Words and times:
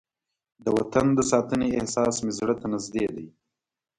د 0.63 0.65
وطن 0.77 1.07
د 1.17 1.19
ساتنې 1.31 1.67
احساس 1.77 2.15
مې 2.23 2.31
زړه 2.39 2.55
ته 2.61 2.65
نږدې 2.73 3.05
دی. 3.15 3.27